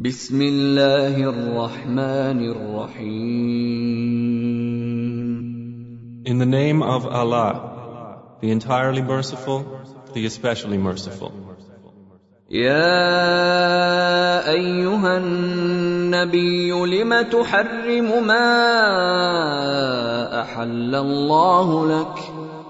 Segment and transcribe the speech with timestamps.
[0.00, 3.04] بسم الله الرحمن الرحيم.
[6.24, 7.54] In the name of Allah,
[8.40, 9.62] the entirely merciful,
[10.14, 11.32] the especially merciful.
[12.50, 12.80] يا
[14.50, 18.50] أيها النبي لم تحرم ما
[20.40, 22.18] أحل الله لك؟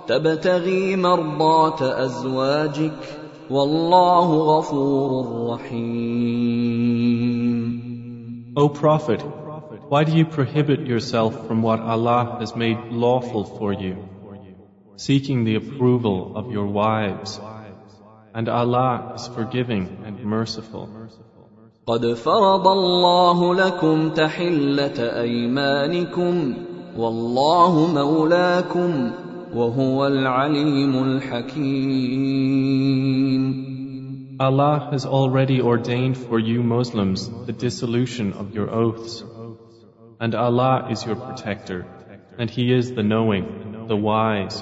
[0.09, 3.20] تبتغي مرضات أزواجك.
[3.50, 6.96] والله غفور رحيم
[8.58, 9.22] O Prophet,
[9.90, 14.08] why do you prohibit yourself from what Allah has made lawful for you,
[14.96, 17.40] seeking the approval of your wives?
[18.34, 20.90] And Allah is forgiving and merciful.
[21.88, 26.54] قد فرض الله لكم تحله ايمانكم
[26.98, 29.12] والله مولاكم
[29.54, 32.46] وهو العليم الحكيم
[34.38, 39.24] Allah has already ordained for you Muslims the dissolution of your oaths.
[40.20, 41.86] And Allah is your protector,
[42.38, 44.62] and He is the knowing, the wise.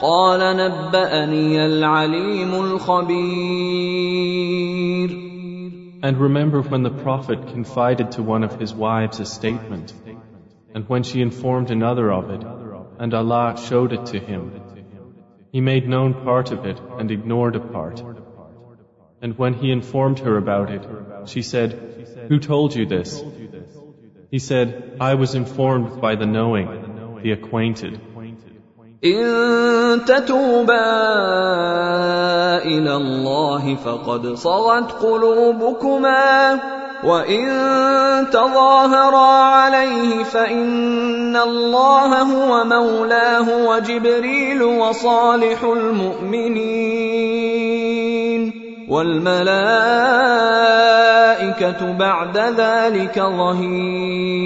[0.00, 3.96] قال نبأني العليم الخبير
[6.02, 9.94] And remember when the Prophet confided to one of his wives a statement,
[10.74, 12.44] and when she informed another of it,
[12.98, 14.52] and Allah showed it to him.
[15.52, 18.02] He made known part of it and ignored a part.
[19.22, 20.86] And when he informed her about it,
[21.26, 21.72] she said,
[22.28, 23.22] Who told you this?
[24.30, 28.00] He said, I was informed by the knowing, the acquainted.
[29.01, 30.93] إن تتوبا
[32.61, 36.59] إلى الله فقد صغت قلوبكما
[37.03, 37.47] وإن
[38.29, 39.27] تظاهرا
[39.57, 46.61] عليه فإن الله هو مولاه وجبريل وصالح المؤمنين
[48.89, 49.51] والملائكة
[51.97, 54.41] بعد ذلك ظهير.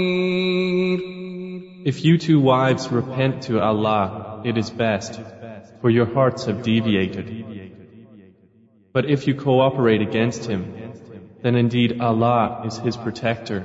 [1.86, 5.21] If you two wives repent to Allah, it is best,
[5.81, 7.27] for your hearts have deviated.
[8.93, 10.63] But if you cooperate against him,
[11.43, 13.65] then indeed Allah is his protector,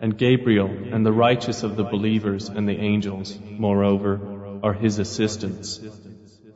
[0.00, 4.20] and Gabriel and the righteous of the believers and the angels, moreover,
[4.62, 5.80] are his assistants.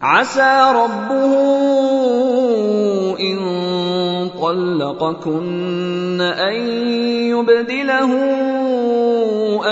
[0.03, 1.33] عسى ربه
[3.21, 3.39] إن
[4.41, 6.55] طلقكن أن
[7.29, 8.13] يبدله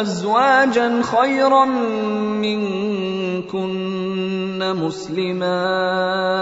[0.00, 3.01] أزواجا خيرا منكن
[4.73, 6.33] مسلمات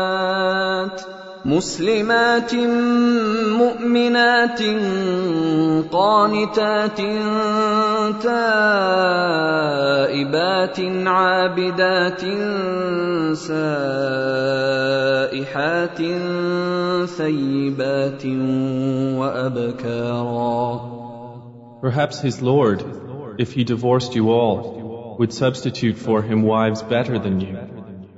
[1.46, 2.54] مسلمات
[3.62, 4.62] مؤمنات
[5.92, 6.98] قانتات
[8.24, 8.80] تائبات
[11.08, 12.22] عابدات
[13.34, 14.82] سائحات
[17.18, 18.26] ثيبات
[19.18, 20.92] وأبكارا
[21.82, 22.84] Perhaps his Lord,
[23.40, 24.81] if he divorced you all,
[25.22, 27.56] would substitute for him wives better than you,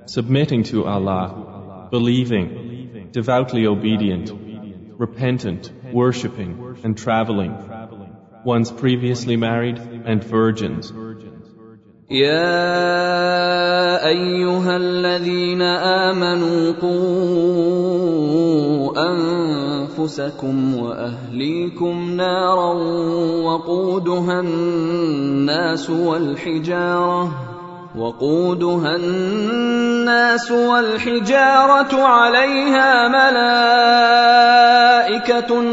[0.05, 4.31] submitting to Allah, believing, devoutly obedient,
[4.97, 7.51] repentant, worshipping, and traveling,
[8.45, 10.93] ones previously married and virgins.
[12.13, 16.93] يا أيها الذين آمنوا قوا
[19.09, 22.73] أنفسكم وأهليكم نارا
[23.43, 27.31] وقودها الناس والحجارة
[27.97, 33.73] وقودها الناس والحجارة عليها ملائكة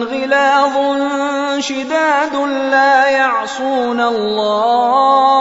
[0.04, 0.76] غلاظ
[1.58, 2.34] شداد
[2.72, 5.40] لا يعصون الله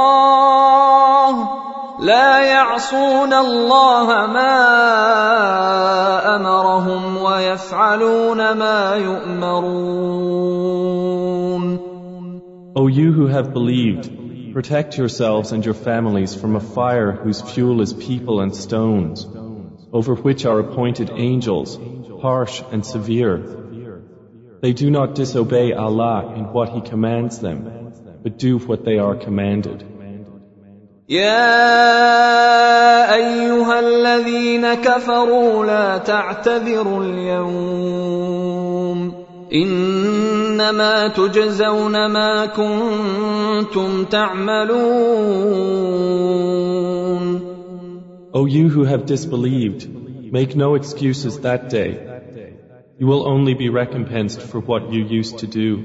[2.78, 4.56] يعصون الله ما
[6.36, 10.44] امرهم ويفعلون ما يؤمرون
[12.76, 14.06] O you who have believed,
[14.52, 19.26] protect yourselves and your families from a fire whose fuel is people and stones,
[19.92, 21.78] over which are appointed angels,
[22.20, 23.36] harsh and severe.
[24.60, 27.60] They do not disobey Allah in what He commands them,
[28.24, 29.80] but do what they are commanded.
[31.08, 31.64] يا
[33.14, 38.44] ايها الذين كفروا لا تعتذروا اليوم
[39.54, 45.44] انما تجزون ما كنتم تعملون
[48.36, 49.82] O you who have disbelieved,
[50.32, 51.90] make no excuses that day.
[52.98, 55.84] You will only be recompensed for what you used to do.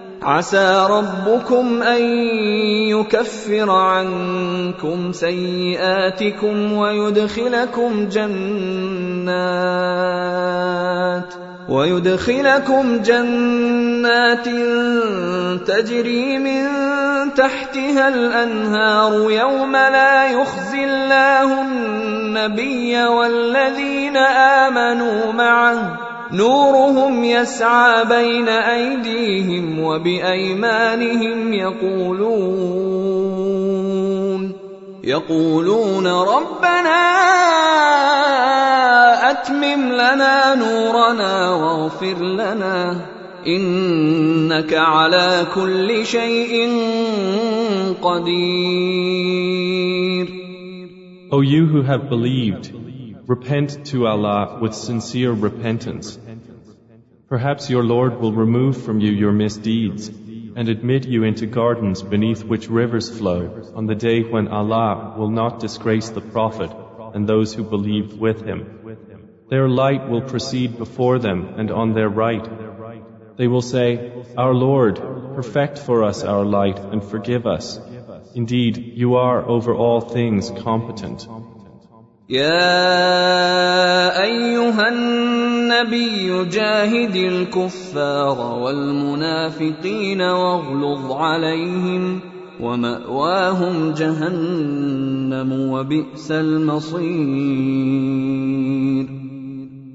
[0.23, 2.01] عسى ربكم أن
[2.89, 8.41] يكفر عنكم سيئاتكم ويدخلكم جنات
[11.69, 14.45] ويدخلكم جنات
[15.67, 16.67] تجري من
[17.33, 31.53] تحتها الأنهار يوم لا يخزي الله النبي والذين آمنوا معه نورهم يسعى بين أيديهم وبأيمانهم
[31.53, 33.01] يقولون
[35.03, 37.01] يقولون ربنا
[39.31, 42.95] أتمم لنا نورنا واغفر لنا
[43.47, 46.69] إنك على كل شيء
[48.01, 49.61] قدير.
[51.31, 52.71] O you who have believed
[53.31, 56.19] Repent to Allah with sincere repentance.
[57.29, 62.43] Perhaps your Lord will remove from you your misdeeds and admit you into gardens beneath
[62.43, 66.71] which rivers flow on the day when Allah will not disgrace the Prophet
[67.13, 68.65] and those who believed with him.
[69.49, 72.45] Their light will proceed before them and on their right.
[73.37, 74.97] They will say, Our Lord,
[75.35, 77.79] perfect for us our light and forgive us.
[78.35, 81.25] Indeed, you are over all things competent.
[82.31, 92.19] يا ايها النبي جاهد الكفار والمنافقين واغلظ عليهم
[92.59, 97.51] وماواهم جهنم وبئس المصير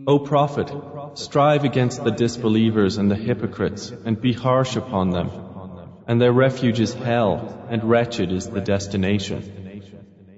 [0.09, 0.71] O Prophet,
[1.15, 5.31] strive against the disbelievers and the hypocrites and be harsh upon them.
[6.07, 7.41] And their refuge is hell,
[7.71, 9.66] and wretched is the destination.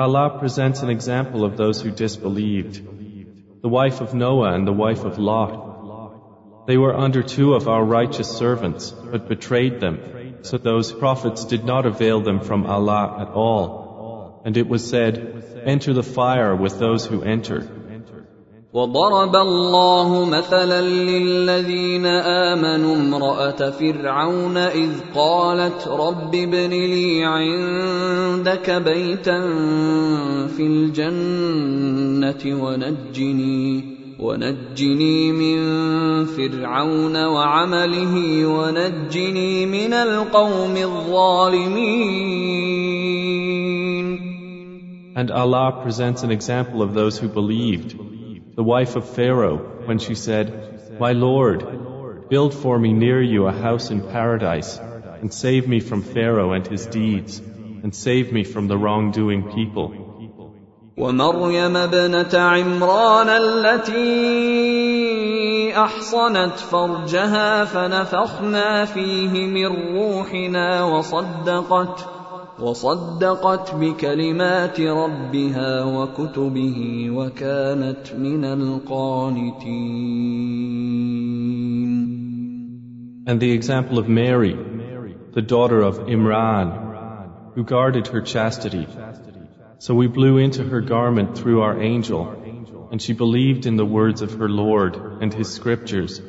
[0.00, 2.80] Allah presents an example of those who disbelieved.
[3.62, 6.66] The wife of Noah and the wife of Lot.
[6.66, 9.98] They were under two of our righteous servants, but betrayed them,
[10.42, 14.42] so those prophets did not avail them from Allah at all.
[14.44, 17.79] And it was said, Enter the fire with those who entered.
[18.74, 29.40] وضرب الله مثلا للذين آمنوا امرأة فرعون إذ قالت رب ابن لي عندك بيتا
[30.46, 33.84] في الجنة ونجني
[34.20, 35.58] ونجني من
[36.24, 42.20] فرعون وعمله ونجني من القوم الظالمين.
[45.16, 48.09] And Allah presents an example of those who believed.
[48.59, 53.51] the wife of Pharaoh, when she said, My Lord, build for me near you a
[53.51, 54.77] house in paradise,
[55.21, 57.39] and save me from Pharaoh and his deeds,
[57.83, 59.93] and save me from the wrongdoing people.
[60.97, 63.95] ومريم ابنة عمران التي
[65.77, 72.05] أحصنت فرجها فنفخنا فيه من روحنا وصدقت
[72.59, 80.05] وصدقت بكلمات ربها وكتبه وكانت من القانتين
[83.27, 84.55] And the example of Mary,
[85.33, 86.85] the daughter of Imran,
[87.55, 88.87] who guarded her chastity.
[89.79, 94.21] So we blew into her garment through our angel, and she believed in the words
[94.21, 96.21] of her Lord and his scriptures,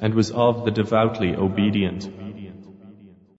[0.00, 2.08] and was of the devoutly obedient.